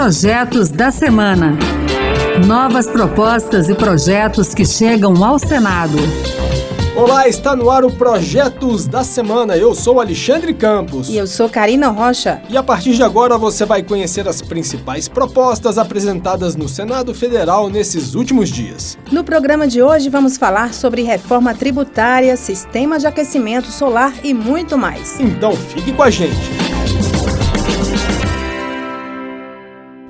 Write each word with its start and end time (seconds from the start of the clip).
Projetos 0.00 0.70
da 0.70 0.90
Semana. 0.90 1.58
Novas 2.46 2.86
propostas 2.86 3.68
e 3.68 3.74
projetos 3.74 4.54
que 4.54 4.64
chegam 4.64 5.22
ao 5.22 5.38
Senado. 5.38 5.98
Olá, 6.96 7.28
está 7.28 7.54
no 7.54 7.70
ar 7.70 7.84
o 7.84 7.92
Projetos 7.92 8.86
da 8.86 9.04
Semana. 9.04 9.58
Eu 9.58 9.74
sou 9.74 10.00
Alexandre 10.00 10.54
Campos. 10.54 11.10
E 11.10 11.18
eu 11.18 11.26
sou 11.26 11.50
Karina 11.50 11.88
Rocha. 11.88 12.40
E 12.48 12.56
a 12.56 12.62
partir 12.62 12.94
de 12.94 13.02
agora 13.02 13.36
você 13.36 13.66
vai 13.66 13.82
conhecer 13.82 14.26
as 14.26 14.40
principais 14.40 15.06
propostas 15.06 15.76
apresentadas 15.76 16.56
no 16.56 16.66
Senado 16.66 17.12
Federal 17.12 17.68
nesses 17.68 18.14
últimos 18.14 18.48
dias. 18.48 18.96
No 19.12 19.22
programa 19.22 19.68
de 19.68 19.82
hoje 19.82 20.08
vamos 20.08 20.38
falar 20.38 20.72
sobre 20.72 21.02
reforma 21.02 21.54
tributária, 21.54 22.38
sistema 22.38 22.98
de 22.98 23.06
aquecimento 23.06 23.66
solar 23.66 24.14
e 24.24 24.32
muito 24.32 24.78
mais. 24.78 25.20
Então 25.20 25.52
fique 25.54 25.92
com 25.92 26.02
a 26.02 26.08
gente. 26.08 26.59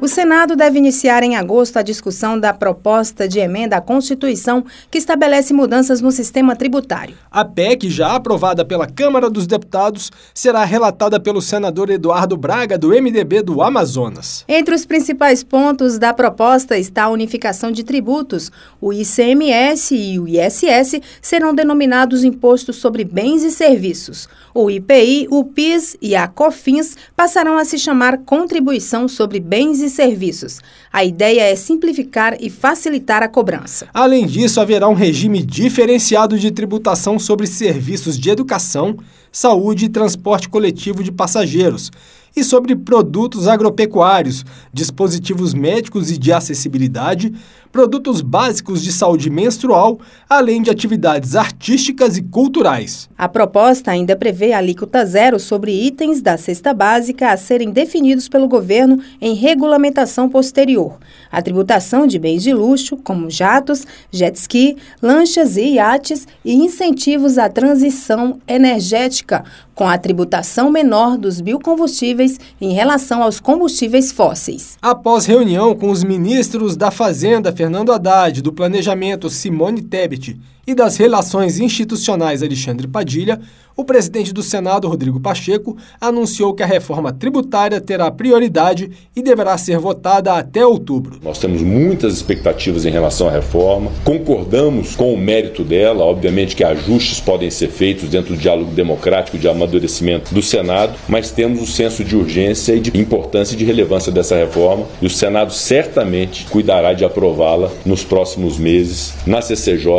O 0.01 0.09
Senado 0.09 0.57
deve 0.57 0.79
iniciar 0.79 1.23
em 1.23 1.37
agosto 1.37 1.77
a 1.77 1.83
discussão 1.83 2.41
da 2.41 2.55
proposta 2.55 3.29
de 3.29 3.39
emenda 3.39 3.77
à 3.77 3.83
Constituição 3.83 4.65
que 4.91 4.97
estabelece 4.97 5.53
mudanças 5.53 6.01
no 6.01 6.11
sistema 6.11 6.57
tributário. 6.57 7.15
A 7.31 7.45
PEC, 7.45 7.91
já 7.91 8.17
aprovada 8.17 8.65
pela 8.65 8.87
Câmara 8.87 9.29
dos 9.29 9.47
Deputados, 9.47 10.11
será 10.33 10.65
relatada 10.65 11.21
pelo 11.21 11.43
senador 11.43 11.91
Eduardo 11.91 12.35
Braga, 12.35 12.79
do 12.79 12.89
MDB 12.89 13.43
do 13.43 13.61
Amazonas. 13.61 14.43
Entre 14.49 14.75
os 14.75 14.87
principais 14.87 15.43
pontos 15.43 15.99
da 15.99 16.15
proposta 16.15 16.79
está 16.79 17.05
a 17.05 17.11
unificação 17.11 17.71
de 17.71 17.85
tributos. 17.85 18.51
O 18.81 18.95
ICMS 18.95 19.95
e 19.95 20.19
o 20.19 20.27
ISS 20.27 20.99
serão 21.21 21.55
denominados 21.55 22.25
impostos 22.25 22.77
sobre 22.77 23.05
bens 23.05 23.43
e 23.43 23.51
serviços. 23.51 24.27
O 24.55 24.71
IPI, 24.71 25.29
o 25.31 25.45
PIS 25.45 25.99
e 26.01 26.17
a 26.17 26.27
COFINS 26.27 26.97
passarão 27.15 27.59
a 27.59 27.67
se 27.67 27.79
chamar 27.79 28.17
Contribuição 28.25 29.07
sobre 29.07 29.39
Bens 29.39 29.83
e 29.83 29.90
serviços. 29.91 30.61
A 30.93 31.05
ideia 31.05 31.43
é 31.43 31.55
simplificar 31.55 32.37
e 32.41 32.49
facilitar 32.49 33.23
a 33.23 33.29
cobrança. 33.29 33.89
Além 33.93 34.27
disso, 34.27 34.61
haverá 34.61 34.89
um 34.89 34.95
regime 34.95 35.43
diferenciado 35.43 36.39
de 36.39 36.51
tributação 36.51 37.19
sobre 37.19 37.47
serviços 37.47 38.19
de 38.19 38.31
educação, 38.31 38.97
saúde 39.31 39.85
e 39.85 39.89
transporte 39.89 40.49
coletivo 40.49 41.05
de 41.05 41.13
passageiros 41.13 41.91
e 42.35 42.45
sobre 42.45 42.77
produtos 42.77 43.49
agropecuários, 43.49 44.45
dispositivos 44.73 45.55
médicos 45.55 46.11
e 46.11 46.19
de 46.19 46.33
acessibilidade, 46.33 47.33
produtos 47.73 48.21
básicos 48.21 48.83
de 48.83 48.93
saúde 48.93 49.31
menstrual, 49.31 50.01
além 50.29 50.61
de 50.61 50.71
atividades 50.71 51.37
artísticas 51.37 52.17
e 52.17 52.23
culturais. 52.23 53.09
A 53.17 53.29
proposta 53.29 53.91
ainda 53.91 54.17
prevê 54.17 54.53
alíquota 54.53 55.05
zero 55.07 55.39
sobre 55.39 55.73
itens 55.73 56.21
da 56.21 56.37
cesta 56.37 56.75
básica 56.75 57.31
a 57.31 57.37
serem 57.37 57.71
definidos 57.71 58.29
pelo 58.29 58.49
governo 58.49 59.01
em 59.21 59.35
regulamentação 59.35 60.29
posterior. 60.29 60.99
A 61.31 61.41
tributação 61.41 62.07
de 62.07 62.19
bens 62.19 62.43
de 62.43 62.53
luxo, 62.53 62.97
como 62.97 63.31
jatos, 63.31 63.87
jet 64.11 64.37
ski, 64.37 64.77
lanchas 65.01 65.57
e 65.57 65.75
iates, 65.75 66.27
e 66.45 66.55
incentivos 66.55 67.39
à 67.39 67.49
transição 67.49 68.39
energética, 68.49 69.45
com 69.81 69.89
a 69.89 69.97
tributação 69.97 70.71
menor 70.71 71.17
dos 71.17 71.41
biocombustíveis 71.41 72.39
em 72.61 72.75
relação 72.75 73.23
aos 73.23 73.41
combustíveis 73.41 74.13
fósseis. 74.13 74.77
Após 74.83 75.25
reunião 75.25 75.75
com 75.75 75.89
os 75.89 76.05
ministros 76.05 76.77
da 76.77 76.91
Fazenda, 76.91 77.51
Fernando 77.51 77.91
Haddad, 77.91 78.43
do 78.43 78.53
Planejamento 78.53 79.31
Simone 79.31 79.81
Tebet 79.81 80.39
e 80.67 80.75
das 80.75 80.99
Relações 80.99 81.59
Institucionais 81.59 82.43
Alexandre 82.43 82.87
Padilha, 82.87 83.41
o 83.77 83.85
presidente 83.85 84.33
do 84.33 84.43
Senado, 84.43 84.89
Rodrigo 84.89 85.21
Pacheco, 85.21 85.77
anunciou 86.01 86.55
que 86.55 86.63
a 86.63 86.67
reforma 86.67 87.13
tributária 87.13 87.81
terá 87.81 88.11
prioridade 88.11 88.91
e 89.15 89.23
deverá 89.23 89.57
ser 89.57 89.79
votada 89.79 90.35
até 90.35 90.65
outubro. 90.65 91.19
Nós 91.23 91.39
temos 91.39 91.63
muitas 91.63 92.15
expectativas 92.15 92.85
em 92.85 92.91
relação 92.91 93.29
à 93.29 93.31
reforma, 93.31 93.91
concordamos 94.05 94.97
com 94.97 95.15
o 95.15 95.19
mérito 95.19 95.65
dela, 95.65 96.05
obviamente 96.05 96.55
que 96.57 96.65
ajustes 96.65 97.21
podem 97.21 97.51
ser 97.51 97.69
feitos 97.69 98.09
dentro 98.09 98.35
do 98.35 98.41
diálogo 98.41 98.71
democrático 98.73 99.39
de 99.39 99.49
amadurecimento 99.49 100.35
do 100.35 100.43
Senado, 100.43 100.95
mas 101.09 101.31
temos 101.31 101.63
o 101.63 101.67
senso 101.67 102.05
de 102.05 102.17
urgência 102.17 102.75
e 102.75 102.81
de 102.81 102.99
importância 102.99 103.55
e 103.55 103.57
de 103.57 103.65
relevância 103.65 104.13
dessa 104.13 104.37
reforma 104.37 104.87
e 105.01 105.07
o 105.07 105.11
Senado 105.11 105.53
certamente 105.53 106.45
cuidará 106.47 106.93
de 106.93 107.05
aprová-la 107.05 107.71
nos 107.85 108.05
próximos 108.05 108.59
meses 108.59 109.15
na 109.27 109.41
CCJ 109.41 109.91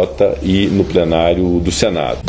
e 0.42 0.68
no 0.68 0.84
plenário 0.84 1.59
do 1.59 1.72
Senado. 1.72 2.20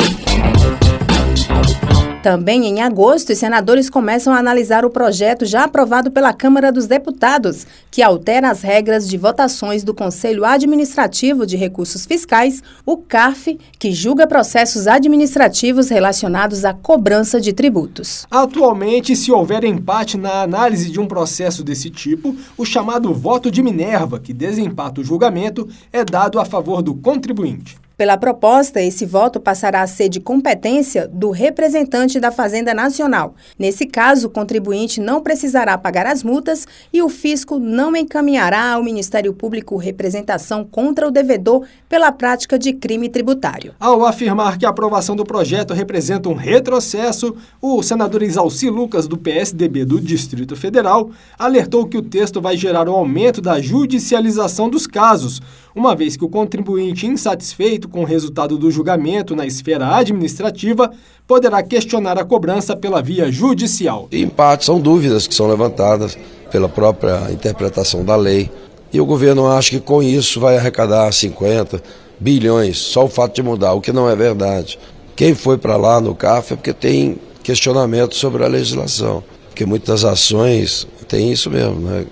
Também 2.23 2.65
em 2.67 2.81
agosto, 2.81 3.33
os 3.33 3.37
senadores 3.37 3.89
começam 3.89 4.31
a 4.31 4.37
analisar 4.37 4.85
o 4.85 4.89
projeto 4.89 5.45
já 5.45 5.65
aprovado 5.65 6.09
pela 6.09 6.31
Câmara 6.31 6.71
dos 6.71 6.87
Deputados, 6.87 7.67
que 7.91 8.01
altera 8.01 8.49
as 8.49 8.61
regras 8.61 9.09
de 9.09 9.17
votações 9.17 9.83
do 9.83 9.93
Conselho 9.93 10.45
Administrativo 10.45 11.45
de 11.45 11.57
Recursos 11.57 12.05
Fiscais, 12.05 12.63
o 12.85 12.95
CARF, 12.95 13.59
que 13.77 13.91
julga 13.91 14.25
processos 14.25 14.87
administrativos 14.87 15.89
relacionados 15.89 16.63
à 16.63 16.73
cobrança 16.73 17.41
de 17.41 17.51
tributos. 17.51 18.25
Atualmente, 18.31 19.17
se 19.17 19.29
houver 19.29 19.65
empate 19.65 20.17
na 20.17 20.43
análise 20.43 20.89
de 20.89 21.01
um 21.01 21.05
processo 21.05 21.61
desse 21.61 21.89
tipo, 21.89 22.33
o 22.57 22.63
chamado 22.63 23.13
voto 23.13 23.51
de 23.51 23.61
Minerva, 23.61 24.17
que 24.17 24.31
desempata 24.31 25.01
o 25.01 25.03
julgamento, 25.03 25.67
é 25.91 26.05
dado 26.05 26.39
a 26.39 26.45
favor 26.45 26.81
do 26.81 26.95
contribuinte. 26.95 27.82
Pela 27.95 28.17
proposta, 28.17 28.81
esse 28.81 29.05
voto 29.05 29.39
passará 29.39 29.83
a 29.83 29.87
ser 29.87 30.09
de 30.09 30.19
competência 30.19 31.07
do 31.07 31.29
representante 31.29 32.19
da 32.19 32.31
Fazenda 32.31 32.73
Nacional. 32.73 33.35
Nesse 33.57 33.85
caso, 33.85 34.27
o 34.27 34.29
contribuinte 34.31 34.99
não 34.99 35.21
precisará 35.21 35.77
pagar 35.77 36.07
as 36.07 36.23
multas 36.23 36.65
e 36.91 37.03
o 37.03 37.09
fisco 37.09 37.59
não 37.59 37.95
encaminhará 37.95 38.71
ao 38.71 38.83
Ministério 38.83 39.31
Público 39.31 39.77
representação 39.77 40.65
contra 40.65 41.07
o 41.07 41.11
devedor 41.11 41.67
pela 41.87 42.11
prática 42.11 42.57
de 42.57 42.73
crime 42.73 43.09
tributário. 43.09 43.75
Ao 43.79 44.03
afirmar 44.03 44.57
que 44.57 44.65
a 44.65 44.69
aprovação 44.69 45.15
do 45.15 45.23
projeto 45.23 45.75
representa 45.75 46.29
um 46.29 46.33
retrocesso, 46.33 47.35
o 47.61 47.83
senador 47.83 48.23
Isalci 48.23 48.71
Lucas, 48.71 49.07
do 49.07 49.19
PSDB 49.19 49.85
do 49.85 50.01
Distrito 50.01 50.55
Federal, 50.55 51.11
alertou 51.37 51.85
que 51.85 51.97
o 51.97 52.01
texto 52.01 52.41
vai 52.41 52.57
gerar 52.57 52.89
um 52.89 52.93
aumento 52.93 53.39
da 53.39 53.61
judicialização 53.61 54.67
dos 54.67 54.87
casos, 54.87 55.39
uma 55.75 55.95
vez 55.95 56.15
que 56.15 56.23
o 56.23 56.29
contribuinte 56.29 57.07
insatisfeito 57.07 57.89
com 57.89 58.01
o 58.01 58.05
resultado 58.05 58.57
do 58.57 58.69
julgamento 58.69 59.35
na 59.35 59.45
esfera 59.45 59.95
administrativa 59.95 60.91
poderá 61.27 61.63
questionar 61.63 62.17
a 62.17 62.25
cobrança 62.25 62.75
pela 62.75 63.01
via 63.01 63.31
judicial. 63.31 64.07
Em 64.11 64.27
parte, 64.27 64.65
são 64.65 64.79
dúvidas 64.79 65.25
que 65.27 65.33
são 65.33 65.47
levantadas 65.47 66.17
pela 66.51 66.69
própria 66.69 67.31
interpretação 67.31 68.05
da 68.05 68.15
lei. 68.15 68.49
E 68.91 69.01
o 69.01 69.05
governo 69.05 69.47
acha 69.47 69.71
que 69.71 69.79
com 69.79 70.03
isso 70.03 70.39
vai 70.39 70.55
arrecadar 70.57 71.11
50 71.11 71.81
bilhões, 72.19 72.77
só 72.77 73.05
o 73.05 73.09
fato 73.09 73.35
de 73.35 73.41
mudar, 73.41 73.73
o 73.73 73.81
que 73.81 73.91
não 73.91 74.07
é 74.07 74.15
verdade. 74.15 74.77
Quem 75.15 75.33
foi 75.33 75.57
para 75.57 75.75
lá 75.75 75.99
no 75.99 76.13
CAF 76.13 76.53
é 76.53 76.55
porque 76.55 76.73
tem 76.73 77.17
questionamento 77.41 78.15
sobre 78.15 78.43
a 78.43 78.47
legislação, 78.47 79.23
porque 79.49 79.65
muitas 79.65 80.05
ações 80.05 80.87
têm 81.07 81.31
isso 81.31 81.49
mesmo, 81.49 81.79
né? 81.79 82.05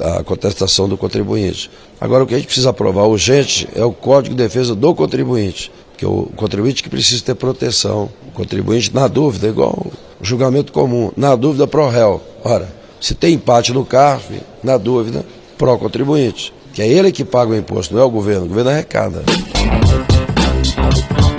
A 0.00 0.22
contestação 0.22 0.88
do 0.88 0.96
contribuinte. 0.96 1.70
Agora, 2.00 2.24
o 2.24 2.26
que 2.26 2.34
a 2.34 2.36
gente 2.36 2.46
precisa 2.46 2.70
aprovar 2.70 3.04
urgente 3.06 3.68
é 3.74 3.84
o 3.84 3.92
Código 3.92 4.34
de 4.34 4.42
Defesa 4.42 4.74
do 4.74 4.94
Contribuinte, 4.94 5.70
que 5.96 6.04
é 6.04 6.08
o 6.08 6.28
contribuinte 6.36 6.82
que 6.82 6.88
precisa 6.88 7.22
ter 7.24 7.34
proteção. 7.34 8.10
O 8.28 8.32
contribuinte, 8.32 8.94
na 8.94 9.06
dúvida, 9.06 9.48
igual 9.48 9.86
o 10.20 10.24
julgamento 10.24 10.72
comum, 10.72 11.10
na 11.16 11.34
dúvida, 11.36 11.66
pro 11.66 11.88
réu. 11.88 12.20
Ora, 12.42 12.68
se 13.00 13.14
tem 13.14 13.34
empate 13.34 13.72
no 13.72 13.84
CARF, 13.84 14.40
na 14.62 14.76
dúvida, 14.76 15.24
pró 15.58 15.76
contribuinte. 15.76 16.52
Que 16.72 16.82
é 16.82 16.88
ele 16.88 17.12
que 17.12 17.24
paga 17.24 17.52
o 17.52 17.56
imposto, 17.56 17.94
não 17.94 18.02
é 18.02 18.04
o 18.04 18.10
governo, 18.10 18.46
o 18.46 18.48
governo 18.48 18.70
arrecada. 18.70 19.22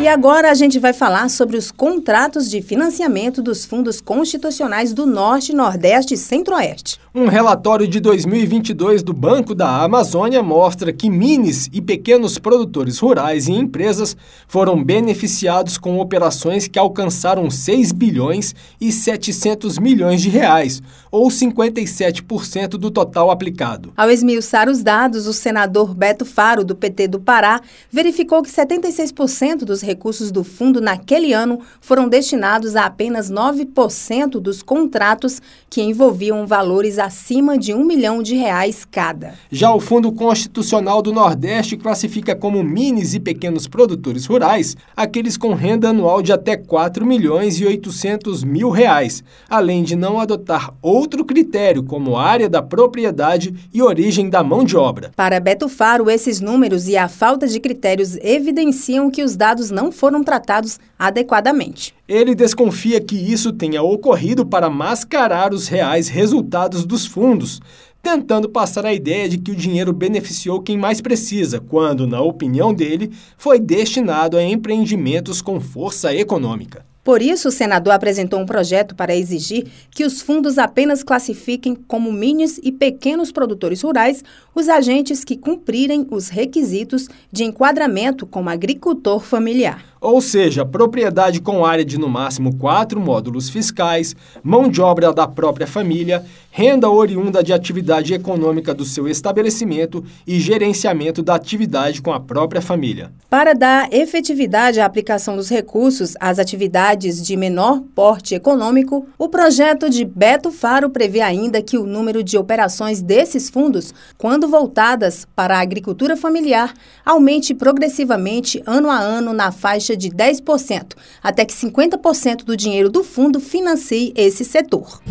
E 0.05 0.07
agora 0.07 0.51
a 0.51 0.53
gente 0.53 0.77
vai 0.77 0.93
falar 0.93 1.27
sobre 1.31 1.57
os 1.57 1.71
contratos 1.71 2.47
de 2.47 2.61
financiamento 2.61 3.41
dos 3.41 3.65
fundos 3.65 3.99
constitucionais 3.99 4.93
do 4.93 5.03
Norte, 5.03 5.51
Nordeste 5.51 6.13
e 6.13 6.17
Centro-Oeste. 6.17 6.99
Um 7.11 7.27
relatório 7.27 7.87
de 7.87 7.99
2022 7.99 9.01
do 9.01 9.13
Banco 9.13 9.55
da 9.55 9.81
Amazônia 9.81 10.43
mostra 10.43 10.93
que 10.93 11.09
minis 11.09 11.69
e 11.73 11.81
pequenos 11.81 12.37
produtores 12.37 12.99
rurais 12.99 13.47
e 13.47 13.53
empresas 13.53 14.15
foram 14.47 14.83
beneficiados 14.83 15.77
com 15.77 15.97
operações 15.97 16.67
que 16.67 16.77
alcançaram 16.77 17.49
6 17.49 17.91
bilhões 17.93 18.53
e 18.79 18.91
700 18.91 19.79
milhões 19.79 20.21
de 20.21 20.29
reais, 20.29 20.83
ou 21.09 21.29
57% 21.29 22.71
do 22.71 22.91
total 22.91 23.31
aplicado. 23.31 23.93
Ao 23.97 24.11
esmiuçar 24.11 24.69
os 24.69 24.83
dados, 24.83 25.25
o 25.25 25.33
senador 25.33 25.95
Beto 25.95 26.25
Faro, 26.25 26.63
do 26.63 26.75
PT 26.75 27.07
do 27.07 27.19
Pará, 27.19 27.61
verificou 27.89 28.43
que 28.43 28.51
76% 28.51 29.59
dos 29.59 29.81
recursos 29.81 29.94
recursos 29.95 30.29
do 30.29 30.43
fundo 30.43 30.81
naquele 30.81 31.31
ano 31.31 31.61
foram 31.79 32.09
destinados 32.09 32.75
a 32.75 32.85
apenas 32.85 33.31
9% 33.31 34.41
dos 34.41 34.61
contratos 34.61 35.41
que 35.69 35.81
envolviam 35.81 36.45
valores 36.45 36.99
acima 36.99 37.57
de 37.57 37.73
um 37.73 37.85
milhão 37.85 38.21
de 38.21 38.35
reais 38.35 38.85
cada. 38.85 39.33
Já 39.49 39.73
o 39.73 39.79
Fundo 39.79 40.11
Constitucional 40.11 41.01
do 41.01 41.13
Nordeste 41.13 41.77
classifica 41.77 42.35
como 42.35 42.61
minis 42.61 43.13
e 43.13 43.19
pequenos 43.19 43.67
produtores 43.67 44.25
rurais 44.25 44.75
aqueles 44.95 45.37
com 45.37 45.53
renda 45.53 45.89
anual 45.89 46.21
de 46.21 46.33
até 46.33 46.57
4 46.57 47.05
milhões 47.05 47.59
e 47.59 47.65
800 47.65 48.43
mil 48.43 48.69
reais, 48.69 49.23
além 49.49 49.81
de 49.81 49.95
não 49.95 50.19
adotar 50.19 50.73
outro 50.81 51.23
critério 51.23 51.83
como 51.83 52.17
área 52.17 52.49
da 52.49 52.61
propriedade 52.61 53.53
e 53.73 53.81
origem 53.81 54.29
da 54.29 54.43
mão 54.43 54.65
de 54.65 54.75
obra. 54.75 55.11
Para 55.15 55.39
Beto 55.39 55.69
Faro, 55.69 56.09
esses 56.09 56.41
números 56.41 56.87
e 56.87 56.97
a 56.97 57.07
falta 57.07 57.47
de 57.47 57.59
critérios 57.59 58.17
evidenciam 58.17 59.09
que 59.09 59.23
os 59.23 59.35
dados 59.35 59.71
não 59.71 59.84
foram 59.91 60.23
tratados 60.23 60.79
adequadamente. 60.97 61.93
Ele 62.07 62.35
desconfia 62.35 63.01
que 63.01 63.15
isso 63.15 63.51
tenha 63.51 63.81
ocorrido 63.81 64.45
para 64.45 64.69
mascarar 64.69 65.53
os 65.53 65.67
reais 65.67 66.07
resultados 66.07 66.85
dos 66.85 67.05
fundos, 67.05 67.59
tentando 68.01 68.47
passar 68.47 68.85
a 68.85 68.93
ideia 68.93 69.27
de 69.27 69.37
que 69.37 69.51
o 69.51 69.55
dinheiro 69.55 69.91
beneficiou 69.91 70.61
quem 70.61 70.77
mais 70.77 71.01
precisa, 71.01 71.59
quando, 71.59 72.05
na 72.05 72.21
opinião 72.21 72.73
dele, 72.73 73.11
foi 73.37 73.59
destinado 73.59 74.37
a 74.37 74.43
empreendimentos 74.43 75.41
com 75.41 75.59
força 75.59 76.13
econômica. 76.13 76.85
Por 77.05 77.21
isso, 77.21 77.49
o 77.49 77.51
senador 77.51 77.93
apresentou 77.93 78.39
um 78.39 78.47
projeto 78.47 78.95
para 78.95 79.15
exigir 79.15 79.67
que 79.91 80.03
os 80.03 80.23
fundos 80.23 80.57
apenas 80.57 81.03
classifiquem 81.03 81.75
como 81.75 82.11
minis 82.11 82.59
e 82.63 82.71
pequenos 82.71 83.31
produtores 83.31 83.83
rurais 83.83 84.23
os 84.55 84.67
agentes 84.67 85.23
que 85.23 85.37
cumprirem 85.37 86.07
os 86.09 86.29
requisitos 86.29 87.07
de 87.31 87.43
enquadramento 87.43 88.25
como 88.25 88.49
agricultor 88.49 89.19
familiar 89.19 89.95
ou 90.05 90.21
seja, 90.21 90.63
propriedade 90.63 91.41
com 91.41 91.65
área 91.65 91.83
de 91.83 91.97
no 91.97 92.07
máximo 92.07 92.55
quatro 92.57 92.99
módulos 92.99 93.49
fiscais, 93.49 94.15
mão 94.43 94.69
de 94.69 94.79
obra 94.79 95.11
da 95.11 95.27
própria 95.27 95.65
família, 95.65 96.23
renda 96.51 96.87
oriunda 96.87 97.43
de 97.43 97.51
atividade 97.51 98.13
econômica 98.13 98.71
do 98.71 98.85
seu 98.85 99.07
estabelecimento 99.07 100.05
e 100.27 100.39
gerenciamento 100.39 101.23
da 101.23 101.33
atividade 101.33 102.03
com 102.03 102.13
a 102.13 102.19
própria 102.19 102.61
família. 102.61 103.11
Para 103.29 103.53
dar 103.53 103.91
efetividade 103.91 104.79
à 104.79 104.85
aplicação 104.85 105.35
dos 105.35 105.49
recursos 105.49 106.13
às 106.19 106.37
atividades 106.37 106.94
de 106.95 107.35
menor 107.35 107.81
porte 107.93 108.33
econômico, 108.33 109.07
o 109.17 109.27
projeto 109.27 109.89
de 109.89 110.05
Beto 110.05 110.51
Faro 110.51 110.89
prevê 110.89 111.21
ainda 111.21 111.61
que 111.61 111.77
o 111.77 111.85
número 111.85 112.23
de 112.23 112.37
operações 112.37 113.01
desses 113.01 113.49
fundos, 113.49 113.93
quando 114.17 114.47
voltadas 114.47 115.27
para 115.35 115.57
a 115.57 115.61
agricultura 115.61 116.15
familiar, 116.15 116.73
aumente 117.05 117.53
progressivamente 117.53 118.63
ano 118.65 118.89
a 118.89 118.97
ano 118.97 119.33
na 119.33 119.51
faixa 119.51 119.95
de 119.95 120.09
10%, 120.09 120.93
até 121.21 121.43
que 121.43 121.53
50% 121.53 122.43
do 122.43 122.55
dinheiro 122.55 122.89
do 122.89 123.03
fundo 123.03 123.39
financie 123.39 124.13
esse 124.15 124.45
setor. 124.45 125.01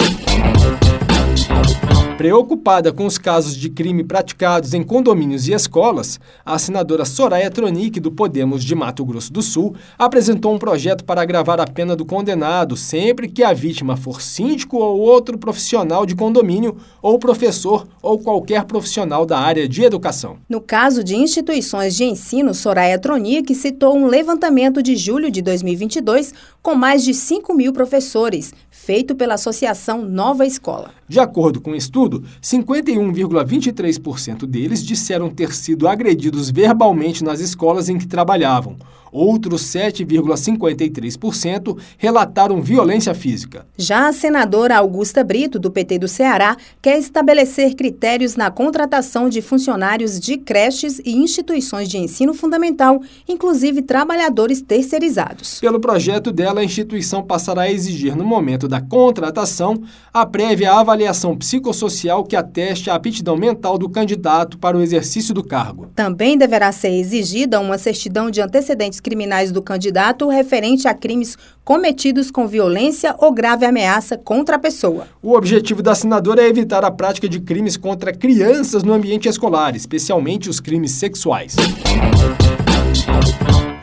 Preocupada 2.16 2.92
com 2.92 3.06
os 3.06 3.18
casos 3.18 3.56
de 3.56 3.68
crime 3.68 4.04
praticados 4.04 4.72
em 4.72 4.84
condomínios 4.84 5.48
e 5.48 5.52
escolas, 5.52 6.20
a 6.46 6.56
senadora 6.60 7.04
Soraya 7.04 7.50
Tronic, 7.50 7.98
do 7.98 8.12
Podemos 8.12 8.62
de 8.62 8.72
Mato 8.72 9.04
Grosso 9.04 9.32
do 9.32 9.42
Sul, 9.42 9.74
apresentou 9.98 10.54
um 10.54 10.58
projeto 10.58 11.04
para 11.04 11.20
agravar 11.20 11.60
a 11.60 11.66
pena 11.66 11.96
do 11.96 12.04
condenado 12.04 12.76
sempre 12.76 13.28
que 13.28 13.42
a 13.42 13.52
vítima 13.52 13.96
for 13.96 14.22
síndico 14.22 14.76
ou 14.76 15.00
outro 15.00 15.36
profissional 15.36 16.06
de 16.06 16.14
condomínio, 16.14 16.76
ou 17.02 17.18
professor 17.18 17.84
ou 18.00 18.16
qualquer 18.20 18.62
profissional 18.64 19.26
da 19.26 19.40
área 19.40 19.68
de 19.68 19.82
educação. 19.82 20.36
No 20.48 20.60
caso 20.60 21.02
de 21.02 21.16
instituições 21.16 21.96
de 21.96 22.04
ensino, 22.04 22.54
Soraya 22.54 22.96
Tronic 22.96 23.52
citou 23.56 23.96
um 23.96 24.06
levantamento 24.06 24.80
de 24.80 24.94
julho 24.94 25.32
de 25.32 25.42
2022 25.42 26.32
com 26.62 26.76
mais 26.76 27.02
de 27.02 27.12
5 27.12 27.52
mil 27.52 27.72
professores, 27.72 28.54
feito 28.70 29.16
pela 29.16 29.34
Associação 29.34 30.02
Nova 30.02 30.46
Escola. 30.46 30.90
De 31.06 31.20
acordo 31.20 31.60
com 31.60 31.72
o 31.72 31.76
estudo, 31.76 32.03
51,23% 32.42 34.46
deles 34.46 34.84
disseram 34.84 35.30
ter 35.30 35.54
sido 35.54 35.88
agredidos 35.88 36.50
verbalmente 36.50 37.24
nas 37.24 37.40
escolas 37.40 37.88
em 37.88 37.96
que 37.98 38.06
trabalhavam. 38.06 38.76
Outros 39.14 39.62
7,53% 39.62 41.78
relataram 41.96 42.60
violência 42.60 43.14
física. 43.14 43.64
Já 43.78 44.08
a 44.08 44.12
senadora 44.12 44.76
Augusta 44.76 45.22
Brito, 45.22 45.56
do 45.56 45.70
PT 45.70 46.00
do 46.00 46.08
Ceará, 46.08 46.56
quer 46.82 46.98
estabelecer 46.98 47.76
critérios 47.76 48.34
na 48.34 48.50
contratação 48.50 49.28
de 49.28 49.40
funcionários 49.40 50.18
de 50.18 50.36
creches 50.36 51.00
e 51.04 51.12
instituições 51.12 51.88
de 51.88 51.96
ensino 51.96 52.34
fundamental, 52.34 53.00
inclusive 53.28 53.82
trabalhadores 53.82 54.60
terceirizados. 54.60 55.60
Pelo 55.60 55.78
projeto 55.78 56.32
dela, 56.32 56.60
a 56.60 56.64
instituição 56.64 57.22
passará 57.22 57.62
a 57.62 57.70
exigir, 57.70 58.16
no 58.16 58.24
momento 58.24 58.66
da 58.66 58.80
contratação, 58.80 59.80
a 60.12 60.26
prévia 60.26 60.72
avaliação 60.72 61.36
psicossocial 61.36 61.93
que 62.24 62.36
ateste 62.36 62.90
a 62.90 62.94
aptidão 62.94 63.36
mental 63.36 63.78
do 63.78 63.88
candidato 63.88 64.58
para 64.58 64.76
o 64.76 64.82
exercício 64.82 65.32
do 65.32 65.42
cargo. 65.42 65.88
Também 65.94 66.36
deverá 66.36 66.72
ser 66.72 66.90
exigida 66.90 67.60
uma 67.60 67.78
certidão 67.78 68.30
de 68.30 68.40
antecedentes 68.40 69.00
criminais 69.00 69.52
do 69.52 69.62
candidato 69.62 70.28
referente 70.28 70.88
a 70.88 70.94
crimes 70.94 71.36
cometidos 71.64 72.30
com 72.30 72.46
violência 72.46 73.14
ou 73.18 73.32
grave 73.32 73.64
ameaça 73.64 74.18
contra 74.18 74.56
a 74.56 74.58
pessoa. 74.58 75.06
O 75.22 75.34
objetivo 75.34 75.82
da 75.82 75.94
senadora 75.94 76.42
é 76.42 76.48
evitar 76.48 76.84
a 76.84 76.90
prática 76.90 77.28
de 77.28 77.40
crimes 77.40 77.76
contra 77.76 78.12
crianças 78.12 78.82
no 78.82 78.92
ambiente 78.92 79.28
escolar, 79.28 79.74
especialmente 79.74 80.50
os 80.50 80.60
crimes 80.60 80.92
sexuais. 80.92 81.56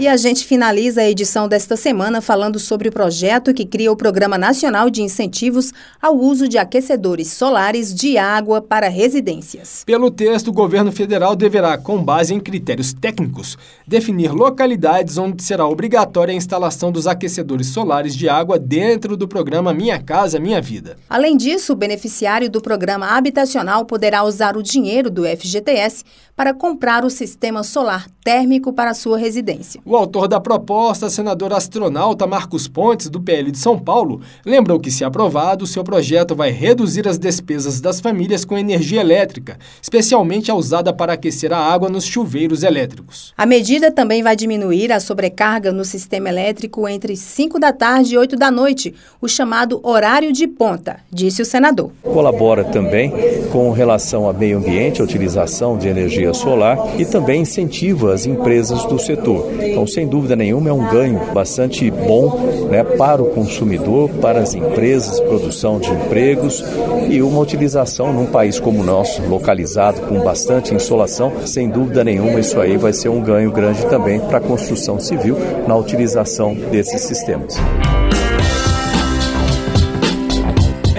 E 0.02 0.08
a 0.08 0.18
gente 0.18 0.48
finaliza 0.48 1.02
a 1.02 1.08
edição 1.08 1.48
desta 1.48 1.78
semana 1.78 2.22
falando 2.22 2.58
sobre 2.58 2.90
o 2.90 2.92
projeto 2.92 3.54
que 3.54 3.64
cria 3.64 3.92
o 3.92 3.96
Programa 3.96 4.36
Nacional 4.36 4.90
de 4.90 5.04
Incentivos 5.04 5.72
ao 6.02 6.18
Uso 6.18 6.48
de 6.48 6.58
Aquecedores 6.58 7.32
Solares 7.34 7.94
de 7.94 8.18
Água 8.18 8.64
para 8.64 8.90
Residências. 8.90 9.84
Pelo 9.86 10.10
texto, 10.10 10.48
o 10.48 10.52
governo 10.52 10.92
federal 10.92 11.36
deverá, 11.36 11.78
com 11.78 12.04
base 12.04 12.34
em 12.34 12.40
critérios 12.40 12.94
técnicos, 12.94 13.60
definir 13.88 14.32
localidades 14.32 15.20
onde 15.20 15.44
será 15.44 15.68
obrigatória 15.68 16.34
a 16.34 16.36
instalação 16.36 16.92
dos 16.92 17.06
aquecedores 17.06 17.68
solares 17.68 18.16
de 18.16 18.28
água 18.28 18.58
dentro 18.58 19.16
do 19.16 19.28
programa 19.28 19.72
Minha 19.72 20.02
Casa 20.02 20.40
Minha 20.40 20.60
Vida. 20.60 20.98
Além 21.08 21.38
disso, 21.38 21.74
o 21.74 21.76
beneficiário 21.76 22.50
do 22.50 22.60
programa 22.60 23.06
habitacional 23.16 23.86
poderá 23.86 24.24
usar 24.24 24.58
o 24.58 24.64
dinheiro 24.64 25.12
do 25.12 25.26
FGTS 25.26 26.04
para 26.42 26.56
comprar 26.56 27.06
o 27.06 27.10
sistema 27.12 27.62
solar 27.62 28.08
térmico 28.24 28.74
para 28.74 28.96
sua 28.96 29.18
residência. 29.18 29.82
O 29.86 29.96
autor 29.96 30.28
da 30.28 30.40
proposta, 30.40 31.10
senador 31.10 31.54
astronauta 31.54 32.26
Marcos 32.26 32.68
Pontes, 32.68 33.10
do 33.10 33.22
PL 33.22 33.52
de 33.52 33.58
São 33.58 33.78
Paulo, 33.78 34.22
lembrou 34.46 34.80
que, 34.80 34.92
se 34.92 35.04
aprovado, 35.04 35.68
seu 35.68 35.84
projeto 35.84 36.36
vai 36.36 36.52
reduzir 36.52 37.08
as 37.08 37.18
despesas 37.18 37.80
das 37.80 38.00
famílias 38.00 38.46
com 38.46 38.58
energia 38.58 39.02
elétrica, 39.02 39.58
especialmente 39.82 40.50
a 40.50 40.56
usada 40.56 40.92
para 40.94 41.14
aquecer 41.14 41.52
a 41.54 41.58
água 41.58 41.90
nos 41.90 42.06
chuveiros 42.06 42.64
elétricos. 42.64 43.34
A 43.38 43.46
medida 43.46 43.92
também 43.92 44.24
vai 44.24 44.36
diminuir 44.36 44.92
a 44.92 45.00
sobrecarga 45.00 45.72
no 45.72 45.86
sistema 45.86 46.30
elétrico 46.30 46.88
entre 46.88 47.16
5 47.16 47.60
da 47.60 47.72
tarde 47.72 48.16
e 48.16 48.18
8 48.18 48.36
da 48.36 48.50
noite, 48.50 48.96
o 49.20 49.28
chamado 49.28 49.80
horário 49.84 50.32
de 50.32 50.48
ponta, 50.48 51.02
disse 51.12 51.42
o 51.42 51.46
senador. 51.46 51.92
Colabora 52.02 52.64
também 52.64 53.12
com 53.52 53.72
relação 53.72 54.26
ao 54.26 54.34
meio 54.34 54.58
ambiente, 54.58 55.02
a 55.02 55.04
utilização 55.04 55.78
de 55.78 55.88
energia 55.88 56.31
solar 56.34 57.00
e 57.00 57.06
também 57.06 57.42
incentiva 57.42 58.14
as 58.14 58.26
empresas 58.26 58.84
do 58.86 59.00
setor. 59.00 59.48
Então, 59.62 59.86
sem 59.88 60.08
dúvida 60.08 60.36
nenhuma, 60.36 60.70
é 60.70 60.74
um 60.74 60.90
ganho 60.90 61.20
bastante 61.34 61.90
bom 61.90 62.40
né, 62.70 62.84
para 62.84 63.22
o 63.22 63.32
consumidor, 63.32 64.10
para 64.22 64.40
as 64.40 64.54
empresas, 64.54 65.20
produção 65.20 65.80
de 65.80 65.90
empregos 65.92 66.64
e 67.10 67.22
uma 67.22 67.40
utilização 67.40 68.14
num 68.14 68.26
país 68.26 68.60
como 68.60 68.82
o 68.82 68.84
nosso, 68.84 69.22
localizado 69.28 70.02
com 70.02 70.20
bastante 70.20 70.74
insolação. 70.74 71.32
Sem 71.46 71.70
dúvida 71.70 72.04
nenhuma, 72.04 72.40
isso 72.40 72.60
aí 72.60 72.78
vai 72.78 72.94
ser 72.94 73.10
um 73.10 73.22
ganho 73.22 73.52
grande 73.52 73.86
também 73.88 74.20
para 74.20 74.38
a 74.38 74.42
construção 74.42 75.00
civil 75.00 75.38
na 75.68 75.76
utilização 75.76 76.54
desses 76.54 77.02
sistemas. 77.02 77.56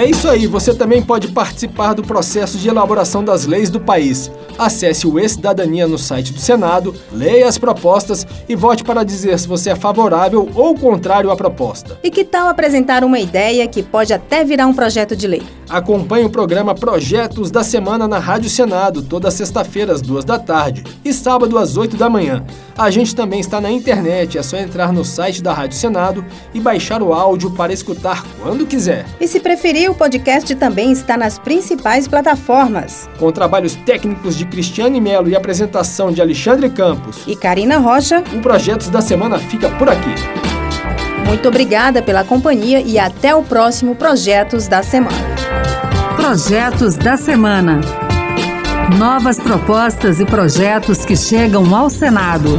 É 0.02 0.06
isso 0.11 0.28
aí, 0.28 0.49
você 0.49 0.75
também 0.75 1.00
pode 1.00 1.28
participar 1.28 1.94
do 1.94 2.02
processo 2.02 2.59
de 2.59 2.68
elaboração 2.68 3.23
das 3.23 3.47
leis 3.47 3.71
do 3.71 3.78
país. 3.78 4.32
Acesse 4.59 5.06
o 5.06 5.16
E-Cidadania 5.16 5.87
no 5.87 5.97
site 5.97 6.32
do 6.32 6.40
Senado, 6.40 6.92
leia 7.12 7.47
as 7.47 7.56
propostas 7.56 8.26
e 8.49 8.56
vote 8.56 8.82
para 8.82 9.04
dizer 9.04 9.38
se 9.38 9.47
você 9.47 9.71
é 9.71 9.76
favorável 9.76 10.50
ou 10.56 10.75
contrário 10.75 11.30
à 11.30 11.37
proposta. 11.37 12.00
E 12.02 12.11
que 12.11 12.25
tal 12.25 12.49
apresentar 12.49 13.04
uma 13.04 13.21
ideia 13.21 13.64
que 13.68 13.80
pode 13.80 14.12
até 14.12 14.42
virar 14.42 14.66
um 14.66 14.75
projeto 14.75 15.14
de 15.14 15.28
lei? 15.28 15.42
Acompanhe 15.73 16.26
o 16.26 16.29
programa 16.29 16.75
Projetos 16.75 17.50
da 17.50 17.64
Semana 17.64 18.07
na 18.07 18.19
Rádio 18.19 18.50
Senado, 18.50 19.00
toda 19.00 19.31
sexta-feira 19.31 19.95
às 19.95 20.02
duas 20.02 20.23
da 20.23 20.38
tarde 20.38 20.85
e 21.02 21.14
sábado 21.14 21.57
às 21.57 21.79
oito 21.79 21.97
da 21.97 22.11
manhã. 22.11 22.45
A 22.76 22.91
gente 22.91 23.17
também 23.17 23.41
está 23.41 23.59
na 23.59 23.73
internet, 23.73 24.37
é 24.37 24.43
só 24.43 24.59
entrar 24.59 24.93
no 24.93 25.02
site 25.02 25.43
da 25.43 25.50
Rádio 25.50 25.79
Senado 25.79 26.23
e 26.52 26.61
baixar 26.61 27.02
o 27.02 27.14
áudio 27.14 27.52
para 27.52 27.73
escutar 27.73 28.23
quando 28.43 28.67
quiser. 28.67 29.07
E 29.19 29.26
se 29.26 29.41
preferir, 29.41 29.91
o 29.91 29.95
podcast 29.95 30.55
também 30.57 30.93
está 30.93 31.17
nas 31.17 31.38
principais 31.38 32.07
plataformas. 32.07 33.09
Com 33.19 33.33
trabalhos 33.33 33.75
técnicos 33.75 34.37
de 34.37 34.45
Cristiane 34.45 35.00
Melo 35.00 35.31
e 35.31 35.35
apresentação 35.35 36.12
de 36.12 36.21
Alexandre 36.21 36.69
Campos 36.69 37.23
e 37.26 37.35
Karina 37.35 37.79
Rocha, 37.79 38.23
o 38.35 38.43
Projetos 38.43 38.91
da 38.91 39.00
Semana 39.00 39.38
fica 39.38 39.71
por 39.71 39.88
aqui. 39.88 40.12
Muito 41.26 41.49
obrigada 41.49 42.02
pela 42.02 42.25
companhia 42.25 42.83
e 42.83 42.99
até 42.99 43.35
o 43.35 43.43
próximo 43.43 43.95
Projetos 43.95 44.69
da 44.69 44.83
Semana. 44.83 45.62
Projetos 46.23 46.95
da 46.95 47.17
Semana. 47.17 47.81
Novas 48.97 49.41
propostas 49.41 50.21
e 50.21 50.25
projetos 50.25 51.05
que 51.05 51.17
chegam 51.17 51.75
ao 51.75 51.91
Senado. 51.91 52.57